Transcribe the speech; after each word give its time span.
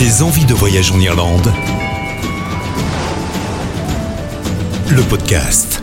Des 0.00 0.22
envies 0.22 0.46
de 0.46 0.54
voyage 0.54 0.92
en 0.92 0.98
Irlande. 0.98 1.52
Le 4.88 5.02
podcast. 5.02 5.82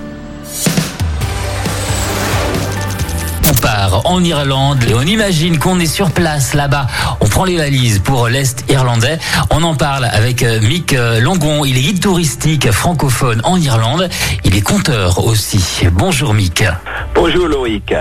On 3.48 3.54
part 3.62 4.02
en 4.08 4.24
Irlande 4.24 4.84
et 4.90 4.96
on 4.96 5.04
imagine 5.04 5.60
qu'on 5.60 5.80
est 5.80 5.86
sur 5.86 6.10
place 6.10 6.56
là-bas. 6.56 6.88
On 7.22 7.28
prend 7.28 7.46
les 7.46 7.58
valises 7.58 8.00
pour 8.00 8.28
l'Est 8.28 8.66
irlandais. 8.70 9.20
On 9.52 9.62
en 9.62 9.76
parle 9.76 10.06
avec 10.06 10.42
euh, 10.42 10.62
Mick 10.62 10.94
euh, 10.94 11.20
Longon. 11.20 11.64
Il 11.64 11.78
est 11.78 11.82
guide 11.82 12.00
touristique 12.00 12.72
francophone 12.72 13.42
en 13.44 13.62
Irlande. 13.62 14.10
Il 14.44 14.56
est 14.56 14.62
conteur 14.62 15.24
aussi. 15.28 15.64
Bonjour 15.92 16.34
Mick. 16.34 16.64
Bonjour 17.14 17.48
Loïc. 17.48 17.94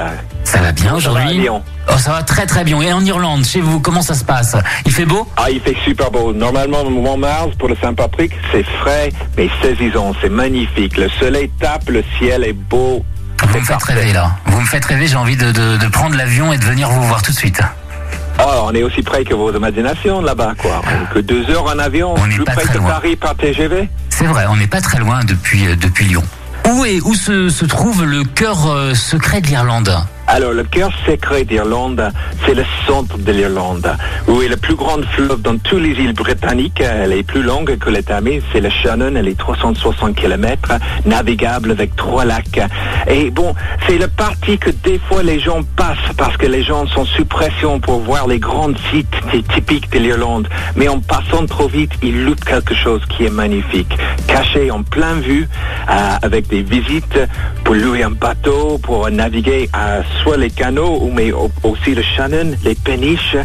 Ça 0.57 0.63
va 0.63 0.73
bien 0.73 0.95
aujourd'hui. 0.95 1.49
Oh, 1.51 1.99
ça 1.99 2.13
va 2.13 2.23
très 2.23 2.47
très 2.47 2.65
bien. 2.65 2.81
Et 2.81 2.91
en 2.91 3.05
Irlande, 3.05 3.45
chez 3.45 3.61
vous, 3.61 3.79
comment 3.79 4.01
ça 4.01 4.15
se 4.15 4.25
passe? 4.25 4.57
Il 4.87 4.93
fait 4.93 5.05
beau? 5.05 5.29
Ah, 5.37 5.51
il 5.51 5.61
fait 5.61 5.77
super 5.85 6.11
beau. 6.11 6.33
Normalement, 6.33 6.81
au 6.81 6.89
Montmartre, 6.89 7.55
pour 7.59 7.69
le 7.69 7.77
Saint-Patrick, 7.81 8.33
c'est 8.53 8.65
frais, 8.65 9.11
mais 9.37 9.51
saisissant, 9.61 10.13
c'est 10.23 10.31
magnifique. 10.31 10.97
Le 10.97 11.11
soleil 11.21 11.51
tape, 11.61 11.91
le 11.91 12.03
ciel 12.19 12.43
est 12.45 12.55
beau. 12.55 13.05
Vous 13.47 13.59
me 13.59 13.65
faites 13.65 13.83
rêver 13.83 14.15
là. 14.15 14.31
Vous 14.47 14.59
me 14.61 14.65
faites 14.67 14.85
rêver. 14.87 15.07
J'ai 15.07 15.17
envie 15.17 15.37
de, 15.37 15.53
de- 15.53 15.77
de 15.77 15.87
prendre 15.89 16.17
l'avion 16.17 16.55
et 16.55 16.59
de 16.59 16.65
venir 16.65 16.89
vous 16.89 17.03
voir 17.03 17.21
tout 17.23 17.33
de 17.33 17.37
suite. 17.37 17.61
Ah, 18.39 18.63
on 18.65 18.73
est 18.75 18.83
aussi 18.83 19.03
près 19.03 19.25
que 19.25 19.35
vos 19.35 19.55
imaginations 19.55 20.23
là-bas, 20.23 20.55
quoi. 20.57 20.81
Que 21.13 21.19
deux 21.19 21.51
heures 21.51 21.67
en 21.67 21.79
avion, 21.79 22.15
On 22.17 22.21
plus 22.23 22.45
pas 22.45 22.53
près 22.53 22.63
très 22.65 22.73
que 22.75 22.79
loin. 22.79 22.89
Paris 22.93 23.17
par 23.17 23.35
TGV. 23.35 23.91
C'est 24.09 24.27
vrai, 24.27 24.47
on 24.49 24.57
n'est 24.57 24.67
pas 24.67 24.81
très 24.81 24.99
loin 25.01 25.23
depuis, 25.25 25.67
euh, 25.67 25.77
depuis 25.77 26.07
Lyon. 26.07 26.25
Où, 26.71 26.85
est, 26.87 27.01
où 27.03 27.15
se, 27.15 27.51
se 27.51 27.65
trouve 27.67 28.05
le 28.05 28.25
cœur 28.25 28.67
euh, 28.71 28.95
secret 28.95 29.43
de 29.43 29.49
l'Irlande? 29.49 29.95
Alors, 30.29 30.53
le 30.53 30.65
cœur 30.65 30.91
secret 31.07 31.45
d'Irlande, 31.45 32.11
c'est 32.45 32.55
le 32.55 32.65
centre 32.87 33.17
de 33.17 33.31
l'Irlande, 33.33 33.89
où 34.27 34.43
est 34.43 34.49
la 34.49 34.57
plus 34.57 34.75
grande 34.75 35.05
fleuve 35.05 35.41
dans 35.41 35.57
toutes 35.59 35.81
les 35.81 35.91
îles 36.03 36.15
britanniques. 36.15 36.81
Elle 36.81 37.13
est 37.13 37.23
plus 37.23 37.43
longue 37.43 37.77
que 37.79 37.91
le 37.91 38.03
Tamis, 38.03 38.43
c'est 38.53 38.61
le 38.61 38.69
Shannon, 38.69 39.15
elle 39.15 39.29
est 39.29 39.39
360 39.39 40.17
km, 40.17 40.73
navigable 41.05 41.71
avec 41.71 41.95
trois 41.95 42.25
lacs. 42.25 42.61
Et 43.09 43.31
bon, 43.31 43.55
c'est 43.87 43.99
le 43.99 44.09
parti 44.09 44.59
que 44.59 44.71
des 44.71 44.99
fois 45.09 45.23
les 45.23 45.39
gens 45.39 45.61
passent 45.77 45.97
parce 46.17 46.37
que 46.37 46.47
les 46.47 46.65
gens 46.65 46.87
sont 46.89 47.05
sous 47.05 47.25
pression 47.25 47.79
pour 47.79 48.01
voir 48.01 48.27
les 48.27 48.41
grands 48.41 48.75
sites 48.91 49.07
ty- 49.31 49.45
typiques 49.45 49.91
de 49.93 49.99
l'Irlande. 50.01 50.49
Mais 50.75 50.89
en 50.89 50.99
passant 50.99 51.47
trop 51.47 51.69
vite, 51.69 51.93
ils 52.03 52.25
loupent 52.25 52.45
quelque 52.45 52.75
chose 52.75 53.01
qui 53.09 53.25
est 53.27 53.31
magnifique, 53.31 53.97
caché 54.27 54.73
en 54.73 54.83
plein 54.83 55.15
vue, 55.15 55.49
euh, 55.89 55.93
avec 56.21 56.49
des 56.49 56.63
visites 56.63 57.17
pour 57.67 57.75
louer 57.75 58.05
un 58.05 58.11
bateau, 58.11 58.79
pour 58.79 59.11
naviguer 59.11 59.69
à 59.73 59.99
soit 60.23 60.37
les 60.37 60.51
canaux, 60.51 61.11
mais 61.13 61.33
au- 61.33 61.51
aussi 61.65 61.95
le 61.97 62.03
Shannon, 62.03 62.53
les 62.65 62.77
péniches, 62.77 63.37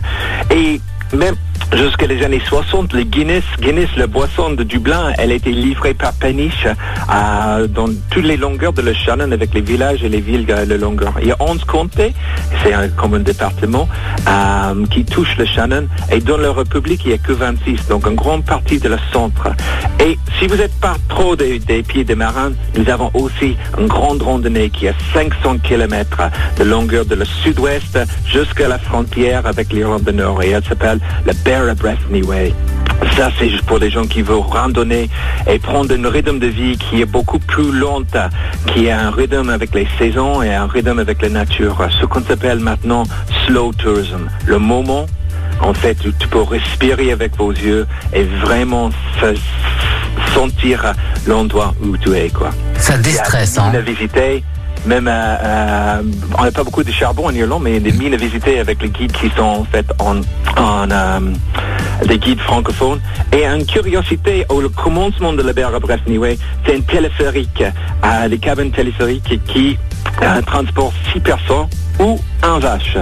et 0.51 0.79
même 1.13 1.35
jusqu'à 1.73 2.07
les 2.07 2.23
années 2.23 2.41
60, 2.45 2.93
les 2.93 3.05
Guinness, 3.05 3.43
Guinness, 3.59 3.89
la 3.95 4.07
boisson 4.07 4.51
de 4.51 4.63
Dublin, 4.63 5.13
elle 5.17 5.31
était 5.31 5.51
livrée 5.51 5.93
par 5.93 6.13
péniche 6.13 6.65
euh, 6.67 7.67
dans 7.67 7.87
toutes 8.09 8.25
les 8.25 8.37
longueurs 8.37 8.73
de 8.73 8.81
le 8.81 8.93
Shannon 8.93 9.31
avec 9.31 9.53
les 9.53 9.61
villages 9.61 10.03
et 10.03 10.09
les 10.09 10.21
villes 10.21 10.51
à 10.51 10.65
la 10.65 10.77
longueur. 10.77 11.13
Il 11.21 11.27
y 11.27 11.31
a 11.31 11.37
11 11.39 11.63
comtés, 11.65 12.13
c'est 12.63 12.73
comme 12.95 13.13
un 13.13 13.19
département, 13.19 13.87
euh, 14.27 14.85
qui 14.87 15.05
touche 15.05 15.37
le 15.37 15.45
Shannon, 15.45 15.87
et 16.11 16.19
dans 16.19 16.37
la 16.37 16.51
République, 16.51 17.01
il 17.05 17.09
n'y 17.09 17.13
a 17.15 17.17
que 17.17 17.33
26, 17.33 17.87
donc 17.87 18.05
une 18.07 18.15
grande 18.15 18.45
partie 18.45 18.79
de 18.79 18.89
le 18.89 18.97
centre. 19.11 19.49
Et 19.99 20.17
si 20.39 20.47
vous 20.47 20.55
n'êtes 20.55 20.79
pas 20.79 20.95
trop 21.09 21.35
des, 21.35 21.59
des 21.59 21.83
pieds 21.83 22.03
des 22.03 22.15
marins, 22.15 22.51
nous 22.77 22.89
avons 22.89 23.11
aussi 23.13 23.55
une 23.77 23.87
grande 23.87 24.21
randonnée 24.21 24.69
qui 24.69 24.87
a 24.87 24.93
500 25.13 25.59
km 25.59 26.21
de 26.57 26.63
longueur 26.63 27.05
de 27.05 27.15
le 27.15 27.25
sud-ouest 27.25 27.99
jusqu'à 28.25 28.67
la 28.67 28.79
frontière 28.79 29.45
avec 29.45 29.71
l'Irlande 29.71 30.03
du 30.03 30.13
Nord. 30.13 30.41
Et 30.43 30.49
elle 30.49 30.63
s'appelle 30.63 30.99
la 31.25 31.33
Bear 31.51 31.75
Breffney 31.75 32.23
Way. 32.23 32.53
Ça, 33.17 33.29
c'est 33.37 33.49
juste 33.49 33.63
pour 33.65 33.77
les 33.77 33.89
gens 33.89 34.05
qui 34.05 34.21
veulent 34.21 34.37
randonner 34.39 35.09
et 35.49 35.59
prendre 35.59 35.93
un 35.93 36.09
rythme 36.09 36.39
de 36.39 36.47
vie 36.47 36.77
qui 36.77 37.01
est 37.01 37.05
beaucoup 37.05 37.39
plus 37.39 37.73
lente, 37.77 38.15
qui 38.67 38.85
est 38.85 38.91
un 38.93 39.11
rythme 39.11 39.49
avec 39.49 39.75
les 39.75 39.85
saisons 39.97 40.41
et 40.41 40.53
un 40.55 40.67
rythme 40.67 40.99
avec 40.99 41.21
la 41.21 41.27
nature. 41.27 41.75
Ce 41.99 42.05
qu'on 42.05 42.23
s'appelle 42.23 42.59
maintenant 42.59 43.03
slow 43.45 43.73
tourism. 43.73 44.29
Le 44.45 44.59
moment, 44.59 45.07
en 45.59 45.73
fait, 45.73 45.97
où 46.05 46.11
tu 46.17 46.25
peux 46.29 46.41
respirer 46.43 47.11
avec 47.11 47.35
vos 47.35 47.51
yeux 47.51 47.85
et 48.13 48.23
vraiment 48.23 48.89
se- 49.19 49.35
sentir 50.33 50.93
l'endroit 51.27 51.73
où 51.83 51.97
tu 51.97 52.13
es, 52.15 52.29
quoi. 52.29 52.51
Ça 52.77 52.97
déstresse, 52.97 53.57
hein 53.57 53.71
des 53.71 53.79
à 53.79 53.81
visiter. 53.81 54.43
Même, 54.85 55.07
euh, 55.07 55.11
euh, 55.11 56.01
on 56.39 56.43
n'a 56.43 56.51
pas 56.51 56.63
beaucoup 56.63 56.83
de 56.83 56.91
charbon 56.91 57.27
en 57.27 57.31
Irlande, 57.35 57.61
mais 57.63 57.79
des 57.79 57.91
mines 57.91 58.13
à 58.13 58.17
visiter 58.17 58.59
avec 58.59 58.81
les 58.81 58.89
guides 58.89 59.11
qui 59.11 59.29
sont 59.37 59.43
en 59.43 59.63
fait 59.63 59.85
en, 59.99 60.17
en 60.59 60.89
euh, 60.91 61.19
des 62.07 62.17
guides 62.17 62.39
francophones. 62.39 62.99
Et 63.31 63.45
une 63.45 63.65
curiosité 63.65 64.45
au 64.49 64.61
commencement 64.69 65.33
de 65.33 65.43
la 65.43 65.53
Berre 65.53 65.79
Brefniway, 65.79 66.37
c'est 66.65 66.75
un 66.75 66.81
téléphérique, 66.81 67.63
euh, 68.03 68.27
des 68.27 68.39
cabines 68.39 68.71
téléphériques 68.71 69.39
qui 69.45 69.77
transportent 70.47 70.95
six 71.13 71.19
personnes 71.19 71.67
ou 71.99 72.19
un 72.43 72.57
vache. 72.59 72.97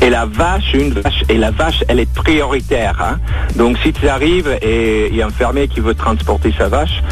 Et 0.00 0.10
la 0.10 0.24
vache, 0.24 0.72
une 0.74 0.92
vache, 0.92 1.24
et 1.28 1.36
la 1.36 1.50
vache, 1.50 1.82
elle 1.88 1.98
est 2.00 2.12
prioritaire. 2.12 2.94
hein. 3.00 3.18
Donc 3.56 3.76
si 3.82 3.92
tu 3.92 4.08
arrives 4.08 4.56
et 4.62 5.08
il 5.08 5.16
y 5.16 5.22
a 5.22 5.26
un 5.26 5.30
fermier 5.30 5.66
qui 5.66 5.80
veut 5.80 5.94
transporter 5.94 6.54
sa 6.56 6.68
vache, 6.68 7.02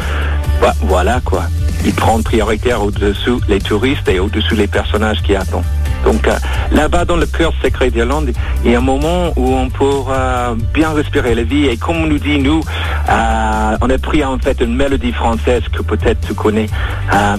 bah, 0.61 0.73
voilà 0.81 1.19
quoi. 1.23 1.43
Il 1.87 1.93
prend 1.93 2.21
prioritaire 2.21 2.83
au-dessous 2.83 3.39
les 3.47 3.61
touristes 3.61 4.09
et 4.09 4.19
au-dessous 4.19 4.55
les 4.55 4.67
personnages 4.67 5.21
qui 5.23 5.37
attendent. 5.37 5.63
Donc 6.03 6.27
euh, 6.27 6.35
là-bas 6.73 7.05
dans 7.05 7.15
le 7.15 7.25
cœur 7.25 7.53
secret 7.63 7.89
d'Irlande, 7.89 8.33
il 8.65 8.71
y 8.71 8.75
a 8.75 8.79
un 8.79 8.81
moment 8.81 9.31
où 9.37 9.53
on 9.53 9.69
euh, 10.09 10.53
bien 10.73 10.91
respirer 10.91 11.33
la 11.33 11.43
vie. 11.43 11.67
Et 11.67 11.77
comme 11.77 11.95
on 12.03 12.07
nous 12.07 12.19
dit, 12.19 12.39
nous, 12.39 12.61
euh, 13.09 13.77
on 13.79 13.89
a 13.89 13.97
pris 13.97 14.21
en 14.25 14.37
fait 14.37 14.59
une 14.59 14.75
mélodie 14.75 15.13
française 15.13 15.63
que 15.71 15.81
peut-être 15.81 16.19
tu 16.27 16.33
connais. 16.33 16.67
euh, 17.13 17.37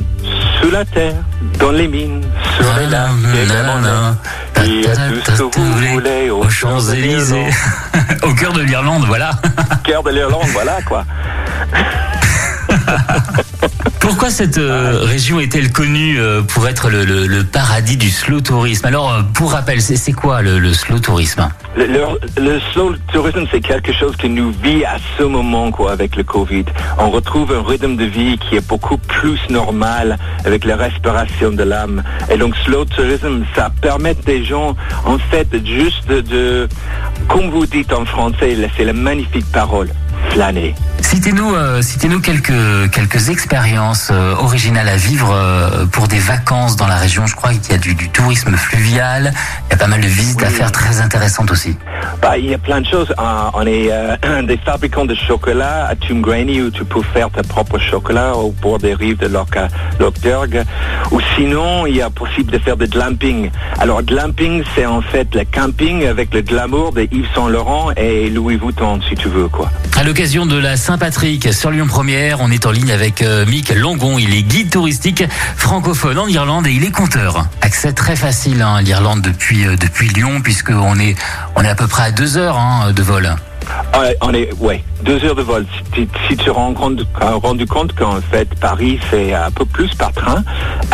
sous 0.62 0.70
la 0.70 0.87
terre, 0.87 1.14
dans 1.58 1.70
les 1.70 1.87
mines, 1.87 2.22
sur 2.56 2.66
les 2.81 2.87
lacs, 2.87 3.10
et 3.34 3.44
vraiment 3.44 3.81
là. 3.81 4.16
Il 4.64 4.82
y 4.82 4.88
a 4.88 4.97
tout 4.97 5.20
ce 5.37 5.42
que 5.42 5.60
vous 5.60 5.92
voulez 5.92 6.31
aux 6.31 6.48
Champs-Élysées. 6.48 7.50
Au 8.22 8.32
cœur 8.32 8.54
de 8.54 8.62
l'Irlande, 8.62 9.04
voilà. 9.06 9.31
cœur 9.84 10.03
de 10.03 10.10
l'Irlande, 10.10 10.48
voilà 10.53 10.78
quoi. 10.87 11.04
Pourquoi 14.08 14.30
cette 14.30 14.56
euh, 14.56 15.02
région 15.02 15.38
est-elle 15.38 15.70
connue 15.70 16.19
euh, 16.19 16.41
pour 16.41 16.66
être 16.66 16.88
le, 16.88 17.42
paradis 17.42 17.98
du 17.98 18.08
slow 18.08 18.41
tourisme? 18.41 18.86
Alors, 18.86 19.12
euh, 19.12 19.20
pour 19.34 19.52
rappel, 19.52 19.82
c'est 19.82 20.12
quoi 20.12 20.41
le, 20.41 20.72
slow 20.72 20.98
tourisme? 20.98 21.46
Le, 21.76 22.58
slow 22.72 22.94
tourisme, 23.12 23.44
c'est 23.50 23.60
quelque 23.60 23.92
chose 23.92 24.16
qui 24.16 24.30
nous 24.30 24.50
vit 24.62 24.82
à 24.86 24.96
ce 25.19 25.24
moment, 25.24 25.70
quoi, 25.70 25.92
avec 25.92 26.16
le 26.16 26.24
Covid. 26.24 26.64
On 26.96 27.10
retrouve 27.10 27.52
un 27.52 27.62
rythme 27.62 27.96
de 27.96 28.06
vie 28.06 28.38
qui 28.38 28.56
est 28.56 28.66
beaucoup 28.66 28.96
plus 28.96 29.38
normal 29.50 30.16
avec 30.46 30.64
la 30.64 30.76
respiration 30.76 31.50
de 31.52 31.62
l'âme. 31.64 32.02
Et 32.30 32.38
donc, 32.38 32.56
slow 32.64 32.86
tourisme, 32.86 33.44
ça 33.54 33.70
permet 33.82 34.14
des 34.14 34.42
gens, 34.42 34.75
en 35.04 35.19
fait, 35.19 35.48
juste 35.66 36.08
de, 36.08 36.22
de- 36.22 36.69
comme 37.28 37.50
vous 37.50 37.66
dites 37.66 37.92
en 37.92 38.06
français, 38.06 38.56
c'est 38.75 38.84
la 38.84 38.94
magnifique 38.94 39.44
parole, 39.52 39.90
flâner. 40.30 40.75
Citez-nous 41.00 41.54
euh, 41.54 41.81
citez-nous 41.81 42.20
quelques, 42.20 42.91
quelques 42.91 43.28
expériences 43.28 44.09
euh, 44.10 44.34
originales 44.34 44.88
à 44.88 44.97
vivre 44.97 45.32
euh, 45.32 45.86
pour 45.86 46.09
des 46.09 46.19
vacances 46.19 46.76
dans 46.76 46.86
la 46.86 46.97
région. 46.97 47.26
Je 47.26 47.34
crois 47.34 47.53
qu'il 47.53 47.72
y 47.72 47.75
a 47.75 47.78
du, 47.78 47.94
du 47.94 48.09
tourisme 48.10 48.54
fluvial, 48.56 49.32
il 49.66 49.70
y 49.70 49.75
a 49.75 49.76
pas 49.76 49.87
mal 49.87 50.00
de 50.00 50.06
visites 50.06 50.42
à 50.42 50.50
faire 50.50 50.72
très 50.72 51.00
intéressantes 51.00 51.50
aussi. 51.50 51.76
Bah, 52.20 52.37
il 52.37 52.47
y 52.47 52.54
a 52.54 52.58
plein 52.58 52.81
de 52.81 52.87
choses. 52.87 53.12
Euh, 53.19 53.50
on 53.54 53.66
est 53.66 53.91
des 54.47 54.56
fabricants 54.58 55.04
de 55.04 55.14
chocolat 55.14 55.87
à 55.87 55.94
Tuamgraney 55.97 56.62
où 56.62 56.70
tu 56.70 56.84
peux 56.84 57.03
faire 57.03 57.31
ta 57.31 57.42
propre 57.42 57.78
chocolat 57.78 58.34
au 58.34 58.50
bord 58.50 58.78
des 58.78 58.94
rives 58.94 59.19
de 59.19 59.28
Loch, 59.28 59.56
Loch 60.00 60.19
Derg. 60.20 60.64
Ou 61.10 61.20
sinon, 61.37 61.87
il 61.87 61.97
y 61.97 62.03
a 62.03 62.10
possible 62.10 62.50
de 62.50 62.58
faire 62.58 62.76
du 62.76 62.87
glamping. 62.87 63.50
Alors, 63.78 64.03
glamping, 64.03 64.62
c'est 64.75 64.87
en 64.87 65.00
fait 65.00 65.34
le 65.34 65.44
camping 65.44 66.06
avec 66.06 66.34
le 66.34 66.42
glamour 66.42 66.92
de 66.92 67.03
Yves 67.10 67.28
Saint 67.34 67.48
Laurent 67.48 67.92
et 67.97 68.28
Louis 68.31 68.56
Vuitton, 68.56 69.00
si 69.08 69.14
tu 69.14 69.28
veux, 69.28 69.49
quoi. 69.49 69.70
À 69.96 70.05
l'occasion 70.05 70.46
de 70.46 70.56
la 70.56 70.76
Saint-Patrick 70.88 71.52
sur 71.52 71.70
Lyon 71.70 71.87
Première, 71.87 72.40
on 72.40 72.50
est 72.50 72.64
en 72.64 72.70
ligne 72.70 72.93
avec 72.93 73.20
euh, 73.20 73.44
Mick 73.44 73.75
Longon. 73.75 74.19
Il 74.19 74.35
est 74.35 74.43
guide 74.43 74.70
touristique 74.70 75.23
francophone 75.55 76.19
en 76.19 76.26
Irlande 76.26 76.67
et 76.67 76.73
il 76.73 76.82
est 76.82 76.90
conteur. 76.90 77.46
Accès 77.61 77.93
très 77.93 78.17
facile 78.17 78.62
à 78.62 78.81
l'Irlande 78.81 79.20
depuis 79.20 79.67
euh, 79.67 79.76
Lyon 80.17 80.40
puisque 80.43 80.70
on 80.70 80.99
est 80.99 81.14
à 81.56 81.75
peu 81.75 81.87
près 81.88 82.05
à 82.05 82.11
deux 82.11 82.38
heures 82.38 82.56
hein, 82.56 82.93
de 82.93 83.02
vol. 83.02 83.37
Ah, 83.93 84.05
on 84.23 84.32
est, 84.32 84.50
ouais, 84.61 84.82
deux 85.03 85.25
heures 85.25 85.35
de 85.35 85.43
vol. 85.43 85.65
Si, 85.77 85.83
tu- 85.93 86.09
si 86.29 86.37
tu 86.37 86.45
te 86.45 86.50
rends 86.50 86.73
compte, 86.75 87.00
euh, 87.23 87.31
rendu 87.43 87.67
compte 87.67 87.95
qu'en 87.95 88.21
fait, 88.31 88.49
Paris, 88.61 88.99
c'est 89.11 89.33
un 89.35 89.50
peu 89.50 89.65
plus 89.65 89.95
par 89.95 90.12
train, 90.12 90.43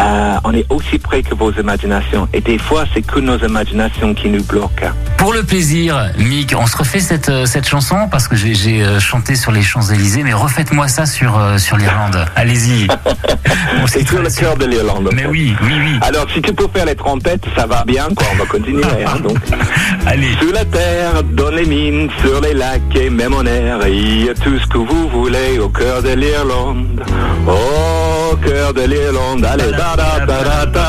euh, 0.01 0.35
on 0.45 0.53
est 0.53 0.67
aussi 0.71 0.99
près 0.99 1.23
que 1.23 1.35
vos 1.35 1.53
imaginations. 1.53 2.29
Et 2.33 2.41
des 2.41 2.59
fois, 2.59 2.85
c'est 2.93 3.03
que 3.03 3.21
nos 3.21 3.39
imaginations 3.39 4.15
qui 4.15 4.29
nous 4.29 4.43
bloquent. 4.45 4.91
Pour 5.17 5.33
le 5.33 5.43
plaisir, 5.43 6.11
Mick, 6.19 6.55
on 6.59 6.67
se 6.67 6.77
refait 6.77 7.01
cette 7.01 7.29
euh, 7.29 7.47
cette 7.47 7.69
chanson 7.69 8.09
parce 8.11 8.29
que 8.29 8.37
j'ai 8.37 8.55
chanté 9.01 9.35
sur 9.37 9.53
les 9.53 9.63
Champs 9.63 9.83
Élysées, 9.83 10.23
mais 10.23 10.33
refaites-moi 10.33 10.89
ça 10.89 11.07
sur 11.07 11.41
sur 11.59 11.77
l'Irlande. 11.77 12.25
Allez-y. 12.37 12.89
C'est 13.87 14.07
sur 14.09 14.23
le 14.23 14.31
cœur 14.31 14.57
de 14.57 14.65
l'Irlande. 14.67 15.11
Mais 15.15 15.27
oui, 15.27 15.55
oui, 15.63 15.73
oui. 15.79 15.99
Alors, 16.01 16.27
si 16.33 16.41
tu 16.43 16.53
peux 16.53 16.67
faire 16.75 16.85
les 16.87 16.95
trompettes, 16.97 17.45
ça 17.57 17.67
va 17.67 17.85
bien, 17.85 18.07
quoi. 18.17 18.27
On 18.33 18.37
va 18.37 18.47
continuer. 18.47 18.83
hein, 19.07 19.21
donc. 19.23 19.39
Allez. 20.07 20.33
Sous 20.41 20.51
la 20.53 20.65
terre, 20.65 21.23
dans 21.33 21.51
les 21.51 21.67
mines, 21.67 22.09
sur 22.23 22.41
les 22.41 22.55
lacs, 22.55 22.81
lacs 22.95 22.97
et 22.97 23.11
même 23.11 23.35
en 23.35 23.45
air. 23.45 23.85
Il 23.97 24.25
y 24.25 24.29
a 24.29 24.35
tout 24.35 24.59
ce 24.59 24.67
que 24.67 24.79
vous 24.79 25.09
voulez 25.09 25.61
au 25.61 25.69
cœur 25.69 26.03
de 26.03 26.15
l'Irlande. 26.15 27.01
Au 27.47 28.35
cœur 28.39 28.75
de 28.75 28.83
l'Irlande. 28.83 29.45
Allez, 29.45 29.71
da 29.71 29.95
da 29.95 30.27
da 30.27 30.43
da 30.43 30.67
da. 30.67 30.89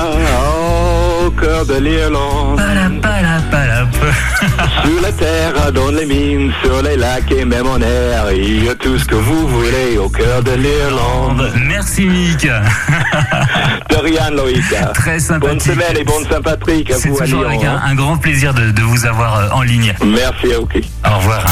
Au 1.23 1.29
cœur 1.29 1.67
de 1.67 1.75
l'Irlande. 1.75 2.59
Sur 4.83 5.01
la 5.03 5.11
terre, 5.11 5.71
dans 5.71 5.91
les 5.91 6.07
mines, 6.07 6.51
sur 6.63 6.81
les 6.81 6.97
lacs 6.97 7.31
et 7.31 7.45
même 7.45 7.67
en 7.67 7.79
air. 7.79 8.31
Il 8.31 8.65
y 8.65 8.69
a 8.69 8.75
tout 8.75 8.97
ce 8.97 9.05
que 9.05 9.15
vous 9.15 9.47
voulez 9.47 9.97
au 9.99 10.09
cœur 10.09 10.41
de 10.41 10.51
l'Irlande. 10.53 11.51
Merci 11.67 12.07
Mick. 12.07 12.47
De 13.89 13.95
rien, 13.97 14.31
Loïc. 14.31 14.63
Très 14.95 15.19
sympathique. 15.19 15.49
Bonne 15.49 15.59
semaine 15.59 15.97
et 15.97 16.03
bonne 16.03 16.25
Saint-Patrick 16.29 16.89
à 16.91 16.95
C'est 16.95 17.09
vous 17.09 17.21
à 17.21 17.25
toujours 17.25 17.45
avec 17.45 17.63
un, 17.63 17.75
hein. 17.75 17.81
un 17.85 17.95
grand 17.95 18.17
plaisir 18.17 18.53
de, 18.53 18.71
de 18.71 18.81
vous 18.81 19.05
avoir 19.05 19.37
euh, 19.37 19.49
en 19.51 19.61
ligne. 19.61 19.93
Merci, 20.03 20.55
ok. 20.59 20.81
Au 21.05 21.17
revoir. 21.17 21.45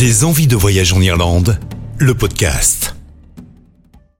Des 0.00 0.24
envies 0.24 0.46
de 0.46 0.56
voyage 0.56 0.94
en 0.94 1.02
Irlande, 1.02 1.60
le 1.98 2.14
podcast. 2.14 2.94